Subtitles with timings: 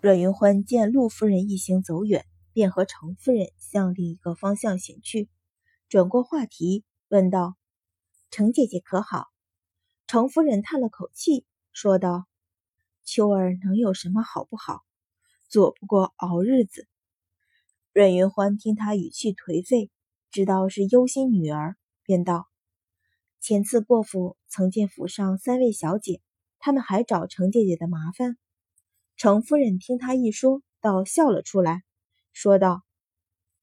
[0.00, 5.28] 阮云欢见陆夫人一行走远，便和程夫人向另一个方向行去，
[5.88, 7.56] 转过话题问道
[8.30, 9.26] ：“程姐姐可好？”
[10.06, 12.28] 程夫人叹了口气，说道
[13.02, 14.84] ：“秋儿能有什么好不好？
[15.48, 16.86] 做不过熬日子。”
[17.92, 19.90] 阮云欢听他语气颓废，
[20.30, 21.74] 知道是忧心女儿，
[22.04, 22.46] 便道
[23.42, 26.22] ：“前次过府曾见府上三位小姐，
[26.60, 28.38] 她们还找程姐姐的麻烦。”
[29.18, 31.82] 程夫人听他一说，倒笑了出来，
[32.32, 32.84] 说道：“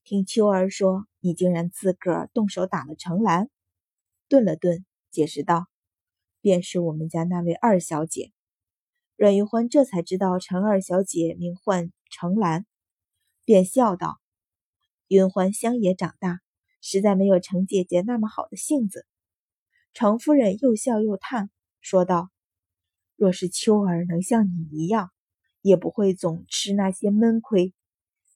[0.04, 3.48] 听秋儿说，你竟然自个儿动手打了程兰。”
[4.28, 5.66] 顿了顿，解释道
[6.42, 8.32] ：“便是我们家那位二小姐。”
[9.16, 12.66] 阮云欢这才知道程二小姐名唤程兰，
[13.46, 14.20] 便笑道
[15.08, 16.40] ：“云欢乡野长大，
[16.82, 19.06] 实在没有程姐姐那么好的性子。”
[19.94, 21.48] 程夫人又笑又叹，
[21.80, 22.28] 说道
[23.16, 25.12] ：“若是秋儿能像你一样。”
[25.66, 27.74] 也不会总吃那些闷亏，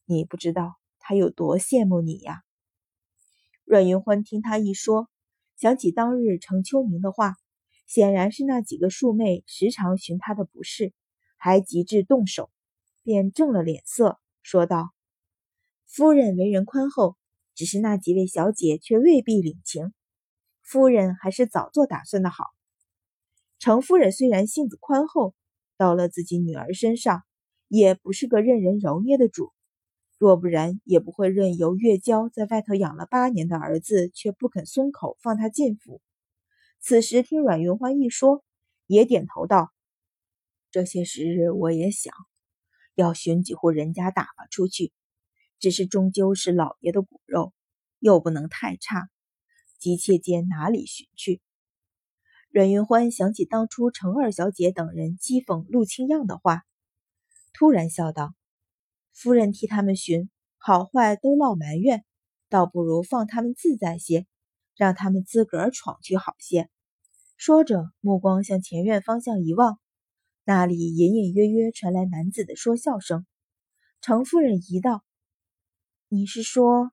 [0.05, 2.43] 你不知道他有多羡慕你呀。
[3.63, 5.09] 阮云欢听他一说，
[5.57, 7.37] 想起当日程秋明的话，
[7.87, 10.93] 显然是那几个庶妹时常寻他的不是，
[11.37, 12.51] 还极至动手，
[13.05, 14.91] 便正了脸色，说道
[15.87, 17.17] ：“夫人为人宽厚，
[17.55, 19.95] 只是那几位小姐却未必领情。
[20.63, 22.47] 夫人还是早做打算的好。
[23.61, 25.33] 程夫人虽然性子宽厚。”
[25.81, 27.23] 到了自己女儿身上，
[27.67, 29.51] 也不是个任人揉捏的主。
[30.19, 36.03] 若不然，也不会任由月娇在外头养了八年的儿子，却不肯松口放他进府。
[36.81, 38.45] 此时听阮云欢一说，
[38.87, 39.71] 也点头道
[40.71, 42.13] ：“这些时日我也想
[42.95, 44.93] 要寻几户人家打发出去，
[45.59, 47.55] 只是终究是老爷的骨肉，
[48.01, 49.09] 又不能太差，
[49.79, 51.41] 急切间哪里寻去？”
[52.53, 56.65] 阮云欢想起当初程二小姐等人讥讽陆清样的话，
[57.53, 58.35] 突然笑道
[59.15, 62.05] ：“夫人替他们寻好坏都落埋怨，
[62.49, 64.27] 倒不如放他们自在些，
[64.75, 66.69] 让他们自个儿闯去好些。”
[67.39, 69.79] 说着，目光向前院方向一望，
[70.43, 73.27] 那里隐隐约约传来男子的说笑声。
[74.01, 75.05] 程夫人疑道
[76.11, 76.91] ：“你是说？”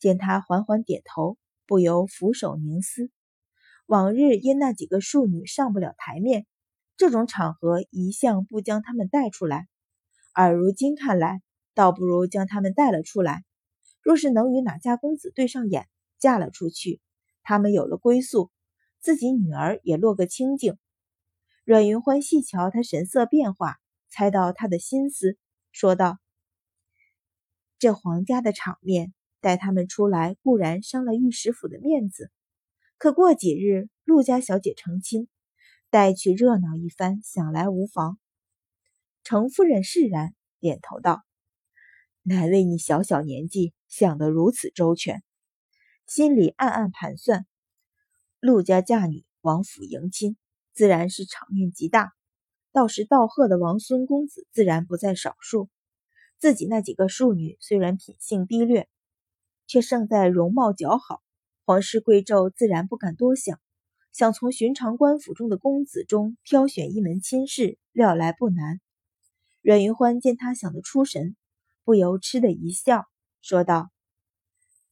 [0.00, 3.12] 见他缓缓点头，不由俯首凝思。
[3.88, 6.46] 往日因那几个庶女上不了台面，
[6.98, 9.66] 这种场合一向不将她们带出来，
[10.34, 11.40] 而如今看来，
[11.72, 13.44] 倒不如将她们带了出来。
[14.02, 15.88] 若是能与哪家公子对上眼，
[16.18, 17.00] 嫁了出去，
[17.42, 18.50] 他们有了归宿，
[19.00, 20.76] 自己女儿也落个清净。
[21.64, 23.78] 阮云欢细瞧他神色变化，
[24.10, 25.38] 猜到他的心思，
[25.72, 26.18] 说道
[27.80, 32.30] ：“这皇家的场面，带他们出来固然伤了御史府的面子。”
[32.98, 35.28] 可过几日，陆家小姐成亲，
[35.88, 38.18] 带去热闹一番，想来无妨。
[39.22, 41.22] 程夫人释然，点头道
[42.24, 45.22] ：“乃为你小小年纪想得如此周全。”
[46.08, 47.46] 心里暗暗盘算，
[48.40, 50.36] 陆家嫁女王府迎亲，
[50.74, 52.12] 自然是场面极大。
[52.72, 55.68] 到时道贺的王孙公子自然不在少数。
[56.40, 58.88] 自己那几个庶女虽然品性低劣，
[59.68, 61.22] 却胜在容貌姣好。
[61.68, 63.60] 皇室贵胄自然不敢多想，
[64.10, 68.80] 想从寻常官府中的公子中挑选一门亲事，料来不难。
[69.60, 71.36] 阮云欢见他想得出神，
[71.84, 73.04] 不由嗤的一笑，
[73.42, 73.90] 说道：“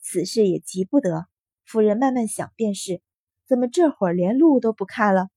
[0.05, 1.25] 此事也急不得，
[1.65, 3.01] 夫人慢慢想便是。
[3.47, 5.29] 怎么这会儿连路都不看了？”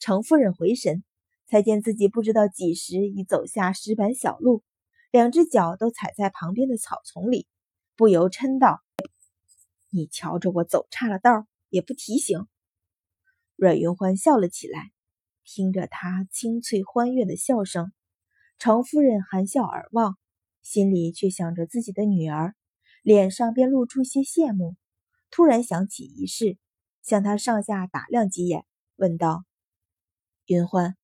[0.00, 1.04] 程夫人回神，
[1.46, 4.62] 才见自己不知道几时已走下石板小路，
[5.10, 7.46] 两只脚都踩在旁边的草丛里，
[7.96, 8.80] 不由嗔道。
[9.94, 12.48] 你瞧着我走岔了道，也不提醒。
[13.54, 14.90] 阮云欢笑了起来，
[15.44, 17.92] 听着他清脆欢悦的笑声，
[18.58, 20.18] 程夫人含笑而望，
[20.62, 22.56] 心里却想着自己的女儿，
[23.02, 24.74] 脸上便露出些羡慕。
[25.30, 26.58] 突然想起一事，
[27.00, 28.66] 向他上下打量几眼，
[28.96, 29.44] 问道
[30.46, 30.96] ：“云欢，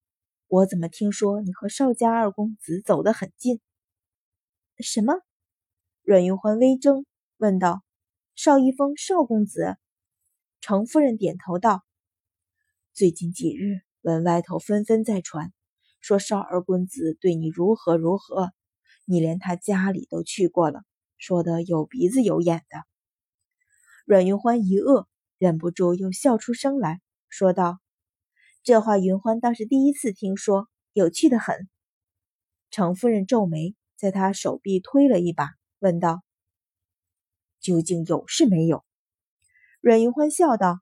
[0.48, 3.60] 我怎么听说你和邵家二公子走得很近？”
[4.82, 5.14] 什么？
[6.02, 7.04] 阮云欢微怔，
[7.36, 7.84] 问道。
[8.42, 9.76] 邵一峰，邵公子，
[10.62, 11.84] 程夫人点头道
[12.94, 15.52] ：“最近几日，闻外头纷纷在传，
[16.00, 18.50] 说邵二公子对你如何如何，
[19.04, 20.84] 你连他家里都去过了，
[21.18, 22.78] 说的有鼻子有眼的。”
[24.08, 25.04] 阮云欢一愕，
[25.36, 27.78] 忍不住又笑出声来说道
[28.64, 31.68] ：“这话云欢倒是第一次听说，有趣的很。”
[32.72, 35.50] 程夫人皱眉，在他手臂推了一把，
[35.80, 36.22] 问道。
[37.60, 38.84] 究竟有是没有？
[39.80, 40.80] 阮云欢笑道：“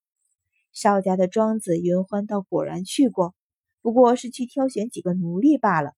[0.73, 3.35] 邵家的庄子，云欢倒果然去过，
[3.83, 5.93] 不过是去挑选几个奴隶罢了。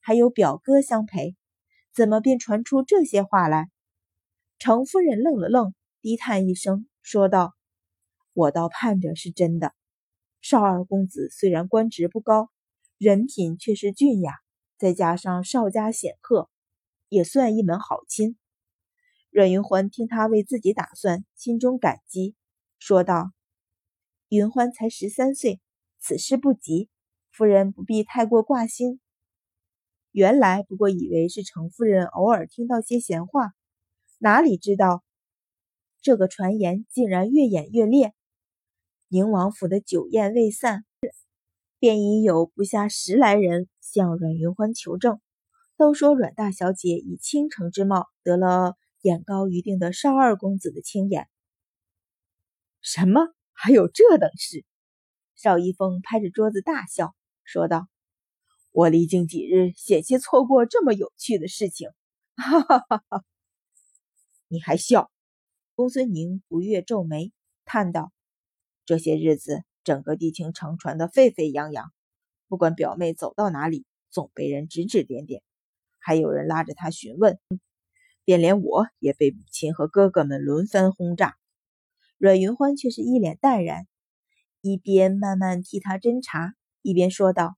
[0.00, 1.34] 还有表哥相陪，
[1.94, 3.70] 怎么便传出这些话来？
[4.58, 7.54] 程夫人愣了愣，低叹一声，说道
[8.34, 9.72] ：“我倒盼着是真的。
[10.40, 12.50] 邵二公子虽然官职不高，
[12.98, 14.32] 人品却是俊雅，
[14.78, 16.50] 再加上邵家显赫，
[17.08, 18.36] 也算一门好亲。”
[19.34, 22.36] 阮云欢听他为自己打算，心中感激，
[22.78, 23.32] 说道
[24.30, 25.60] ：“云欢才十三岁，
[25.98, 26.88] 此事不急，
[27.32, 29.00] 夫人不必太过挂心。”
[30.12, 33.54] 原来不过以为是程夫人偶尔听到些闲话，
[34.18, 35.02] 哪里知道
[36.00, 38.14] 这个传言竟然越演越烈。
[39.08, 40.84] 宁王府的酒宴未散，
[41.80, 45.20] 便已有不下十来人向阮云欢求证，
[45.76, 48.76] 都说阮大小姐以倾城之貌得了。
[49.04, 51.28] 眼高于定的少二公子的青眼，
[52.80, 53.34] 什么？
[53.52, 54.64] 还有这等事？
[55.36, 57.14] 邵一峰拍着桌子大笑，
[57.44, 57.86] 说道
[58.72, 61.90] ：“我离京几日，险些错过这么有趣的事情。”
[62.34, 63.24] 哈哈哈哈！
[64.48, 65.10] 你还笑？
[65.74, 67.30] 公孙宁不悦皱眉，
[67.66, 68.10] 叹道
[68.86, 71.92] ：“这些日子，整个地清城传得沸沸扬扬，
[72.48, 75.42] 不管表妹走到哪里，总被人指指点点，
[75.98, 77.38] 还有人拉着她询问。”
[78.24, 81.36] 便连我也被母亲和哥哥们轮番轰炸，
[82.16, 83.86] 阮云欢却是一脸淡然，
[84.62, 87.56] 一边慢慢替他斟茶，一边说道：“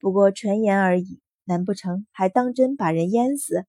[0.00, 3.66] 不过传言而已，难不成还当真把人淹死？”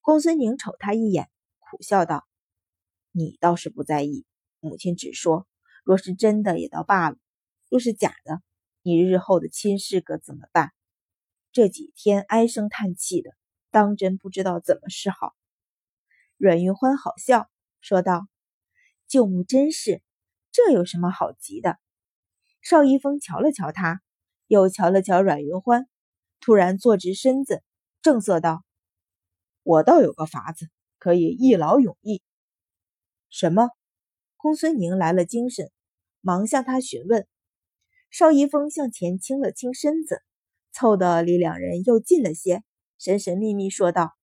[0.00, 1.28] 公孙宁瞅他一眼，
[1.58, 2.26] 苦笑道
[3.10, 4.24] ：“你倒是不在意，
[4.60, 5.48] 母亲只说，
[5.82, 7.16] 若是真的也倒罢了，
[7.68, 8.40] 若是假的，
[8.82, 10.70] 你日后的亲事可怎么办？
[11.50, 13.32] 这几天唉声叹气的。”
[13.70, 15.34] 当真不知道怎么是好。
[16.36, 17.48] 阮云欢好笑
[17.80, 18.26] 说道
[19.08, 20.02] ：“舅母真是，
[20.52, 21.78] 这有什么好急的？”
[22.62, 24.00] 邵一峰瞧了瞧他，
[24.46, 25.88] 又瞧了瞧阮云欢，
[26.40, 27.62] 突然坐直身子，
[28.02, 28.64] 正色道
[29.62, 30.68] ：“我倒有个法子，
[30.98, 32.22] 可以一劳永逸。”
[33.30, 33.70] 什么？
[34.36, 35.70] 公孙宁来了精神，
[36.20, 37.26] 忙向他询问。
[38.10, 40.22] 邵一峰向前倾了倾身子，
[40.72, 42.62] 凑得离两人又近了些。
[42.98, 44.16] 神神秘秘说道：“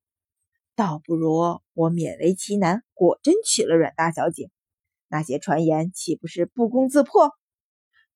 [0.75, 1.33] 倒不如
[1.74, 4.51] 我勉为其难，果真娶了阮大小姐，
[5.07, 7.31] 那些传言岂不是不攻自破？”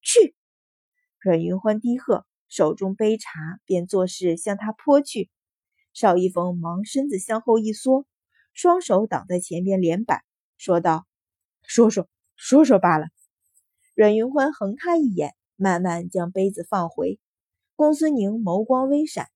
[0.03, 0.35] 去！
[1.19, 3.31] 阮云欢低喝，手中杯茶
[3.63, 5.29] 便作势向他泼去。
[5.93, 8.05] 邵一峰忙身子向后一缩，
[8.53, 10.23] 双手挡在前边连板，
[10.57, 11.07] 说道
[11.63, 13.07] ：“说说说说罢了。”
[13.95, 17.17] 阮云欢横他一眼，慢慢将杯子放回。
[17.77, 19.29] 公孙宁眸光微闪。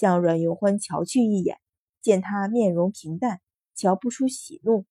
[0.00, 1.58] 向阮云欢瞧去一眼，
[2.00, 3.42] 见他面容平淡，
[3.74, 4.86] 瞧不出喜怒，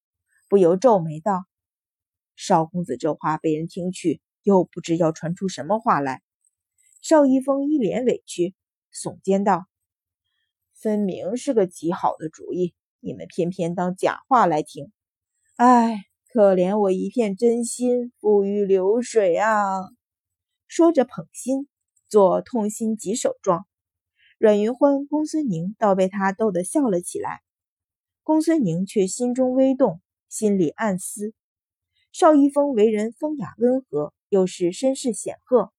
[0.48, 1.46] 不由皱眉道
[2.38, 6.22] ：“少公子这话被人听去，又不知要传出什么话来。”
[7.02, 8.54] 邵一峰一脸委屈，
[8.94, 9.66] 耸肩道
[10.80, 14.92] ：“分明是个极好的主意，你们偏偏当假话来听。
[15.56, 19.90] 唉，可怜我一片真心付于流水啊！”
[20.70, 21.68] 说着捧心，
[22.08, 23.66] 做痛心疾首状。
[24.40, 27.42] 阮云欢、公孙宁倒被他逗得笑了起来，
[28.24, 30.00] 公孙宁却心中微动，
[30.30, 31.34] 心里暗思：
[32.14, 35.74] 邵一峰为人风雅温和，又是身世显赫，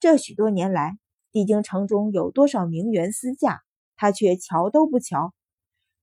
[0.00, 0.98] 这许多年来，
[1.30, 3.60] 帝京城中有多少名媛私嫁，
[3.94, 5.32] 他却瞧都不瞧，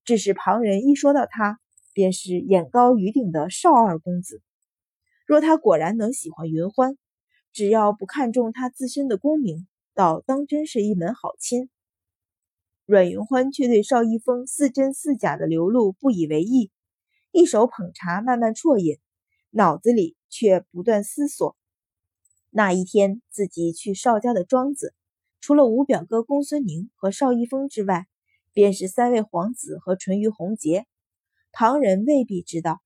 [0.02, 1.60] 只是旁人一说到他，
[1.92, 4.40] 便是眼高于顶的邵二公子。
[5.26, 6.96] 若他果然能喜欢云欢，
[7.52, 11.68] 只要不看重他自身的功名，倒当真是一门好亲。
[12.90, 16.70] 阮云欢却对邵一峰似真似假的流露不以为意，
[17.32, 18.96] 一手捧茶慢慢啜饮，
[19.50, 21.54] 脑子里却不断思索：
[22.48, 24.94] 那一天自己去邵家的庄子，
[25.38, 28.06] 除了五表哥公孙宁和邵一峰之外，
[28.54, 30.86] 便是三位皇子和淳于洪杰。
[31.52, 32.80] 旁人未必知道，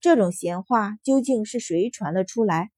[0.00, 2.72] 这种闲话究竟是谁传了出来。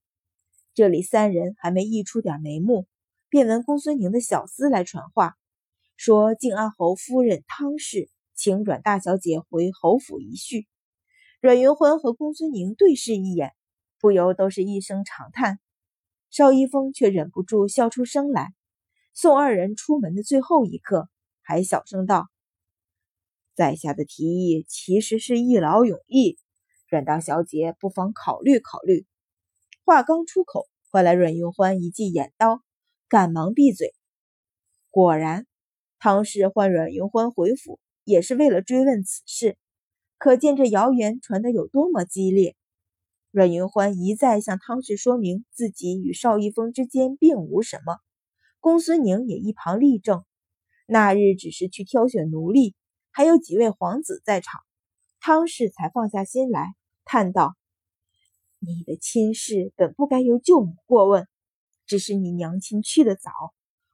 [0.75, 2.87] 这里三人还没议出点眉目，
[3.31, 5.38] 便闻公孙宁的小厮来传话。
[6.02, 10.66] 说靖安侯夫人汤氏请阮大小姐回侯府一叙。
[11.42, 13.52] 阮云欢和公孙宁对视一眼，
[14.00, 15.61] 不由都是一声长叹。
[16.30, 18.54] 邵一峰却忍不住笑出声来。
[19.12, 21.11] 送二人出门的最后一刻，
[21.42, 22.30] 还小声道
[23.54, 26.38] ：“在下的提议其实是一劳永逸，
[26.88, 29.04] 阮大小姐不妨考虑考虑。”
[29.85, 32.62] 话刚出口，换来阮云欢一记眼刀，
[33.07, 33.92] 赶忙闭嘴。
[34.88, 35.47] 果然。
[36.02, 39.59] 汤氏唤阮云欢回府，也是为了追问此事，
[40.16, 42.57] 可见这谣言传得有多么激烈。
[43.30, 47.99] 阮云欢一再向汤氏说明自己与邵一峰之间并无什么，
[48.61, 50.25] 公孙宁也一旁立正，
[50.87, 52.75] 那日只是去挑选奴隶，
[53.11, 54.62] 还有几位皇子在场，
[55.21, 57.57] 汤氏才放下心来，叹道
[58.59, 61.28] ：“你的亲事本不该由舅母过问，
[61.85, 63.30] 只是你娘亲去的早，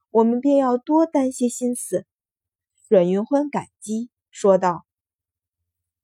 [0.09, 2.05] 我们便要多担些心思。”
[2.89, 4.85] 阮云欢感激说道：“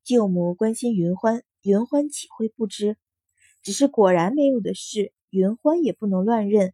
[0.03, 2.97] 舅母关心云欢，云欢岂会不知？
[3.61, 6.73] 只是果然没有的事，云欢也不能乱认。”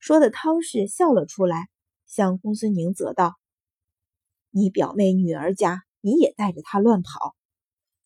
[0.00, 1.68] 说的汤氏笑了出来，
[2.06, 3.34] 向公孙宁责道
[4.50, 7.36] ：“你表妹女儿家，你也带着她乱跑。”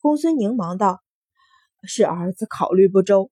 [0.00, 1.00] 公孙宁忙道
[1.84, 3.30] ：“是儿子考虑不周。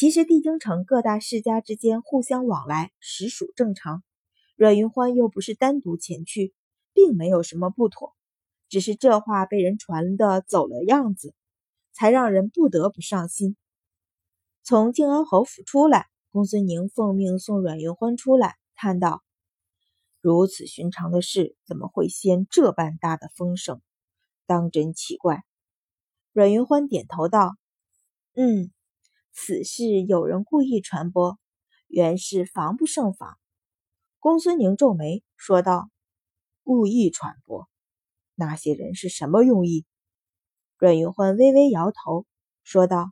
[0.00, 4.02] 其实帝京城各大世家之间互相往来，实属正常。
[4.56, 6.54] 阮云欢又不是单独前去。”
[6.94, 8.14] 并没有什么不妥，
[8.70, 11.34] 只是这话被人传的走了样子，
[11.92, 13.58] 才让人不得不上心。
[14.62, 19.22] 从靖安侯府出来，公孙宁奉命送阮云欢出来，叹道
[20.22, 23.82] ：“如此寻常的事，怎么会掀这般大的风声？
[24.46, 25.44] 当真奇怪。”
[26.32, 27.54] 阮云欢点头道
[28.34, 28.72] ：“嗯，
[29.32, 31.38] 此事有人故意传播，
[31.86, 33.38] 原是防不胜防。”
[34.20, 35.90] 公孙宁皱眉说道。
[36.62, 37.68] 故意传播，
[38.36, 39.86] 那些人是什么用意？
[40.78, 42.26] 阮云欢微微摇头，
[42.62, 43.10] 说道：“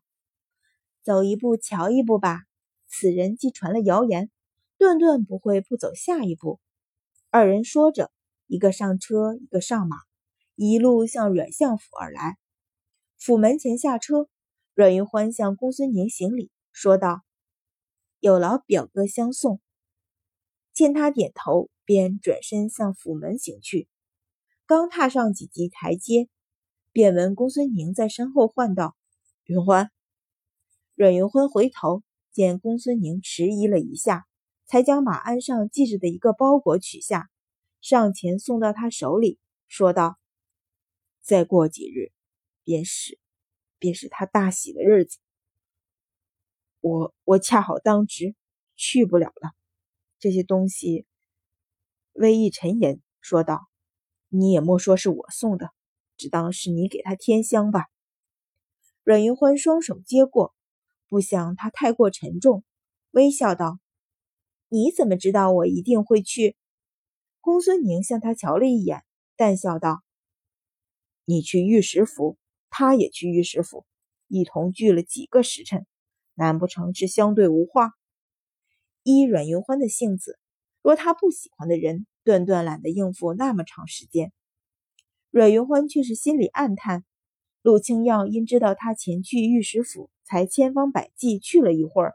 [1.03, 2.43] 走一步瞧一步吧。
[2.87, 4.31] 此人既传了谣言，
[4.77, 6.61] 顿顿不会不走下一步。”
[7.31, 8.13] 二人说着，
[8.47, 9.97] 一个上车，一个上马，
[10.55, 12.37] 一路向阮相府而来。
[13.19, 14.29] 府门前下车，
[14.79, 17.23] 阮云欢向公孙宁行礼，说道
[18.21, 19.61] ：“有劳表哥相送。”
[20.73, 21.69] 见他点头。
[21.85, 23.89] 便转身向府门行去，
[24.67, 26.29] 刚踏上几级台阶，
[26.93, 28.95] 便闻公孙宁在身后唤道
[29.47, 29.91] ：“云欢。”
[30.95, 34.27] 阮云欢回头见公孙宁迟疑了一下，
[34.67, 37.31] 才将马鞍上系着的一个包裹取下，
[37.81, 40.19] 上前送到他手里，说道
[41.25, 42.13] ：“再过几日，
[42.65, 43.19] 便是，
[43.79, 45.19] 便是他大喜的日子。
[46.81, 48.35] 我我恰好当值，
[48.77, 49.53] 去不了了。
[50.19, 51.07] 这些东西。”
[52.15, 53.69] 微一沉吟，说道
[54.29, 55.71] ：“你也莫说是我送的，
[56.17, 57.87] 只当是你给他添香吧。”
[59.05, 60.55] 阮云欢双手接过，
[61.09, 62.65] 不想他太过沉重，
[63.11, 63.79] 微笑道
[64.69, 66.57] ：“你怎么知道我一定会去？”
[67.41, 69.05] 公孙宁向他瞧了一眼，
[69.37, 70.03] 淡笑道
[71.25, 72.38] ：“你去御史府，
[72.71, 73.85] 他也去御史府，
[74.27, 75.87] 一同聚了几个时辰，
[76.35, 77.93] 难不成是相对无话？”
[79.03, 80.39] 依阮云欢的性子。
[80.81, 84.33] 若他不喜欢的人，断断懒得应付那么长时间。
[85.31, 87.05] 阮云欢却是心里暗叹：
[87.61, 92.15] 陆清耀因知道他前去御史府，才千方百计去了一会儿。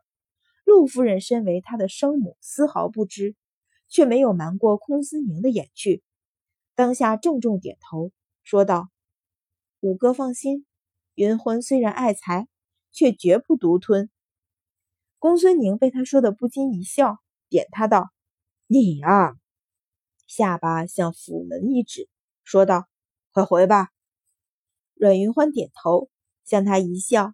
[0.65, 3.35] 陆夫人身为他的生母，丝毫不知，
[3.89, 6.01] 却没有瞒过空思宁的眼去。
[6.73, 8.11] 当下重重点头，
[8.43, 8.89] 说道
[9.83, 10.65] ：“五哥放心，
[11.13, 12.47] 云欢虽然爱财，
[12.93, 14.09] 却绝不独吞。”
[15.19, 17.17] 公孙宁被他说的不禁一笑，
[17.49, 18.09] 点他道。
[18.65, 19.35] 你啊，
[20.25, 22.07] 下巴向府门一指，
[22.45, 22.87] 说道
[23.33, 23.89] ：“快回吧。”
[24.95, 26.09] 阮云欢点头，
[26.45, 27.33] 向他一笑，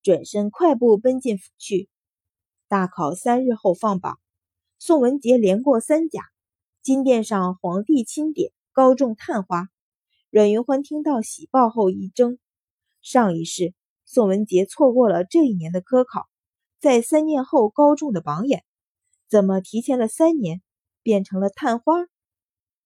[0.00, 1.88] 转身快步奔进府去。
[2.68, 4.20] 大考三日后放榜，
[4.78, 6.22] 宋文杰连过三甲，
[6.80, 9.68] 金殿上皇帝钦点，高中探花。
[10.30, 12.38] 阮云欢听到喜报后一怔，
[13.00, 13.72] 上一世
[14.04, 16.26] 宋文杰错过了这一年的科考，
[16.80, 18.62] 在三年后高中的榜眼，
[19.30, 20.60] 怎么提前了三年？
[21.02, 21.94] 变成了探花。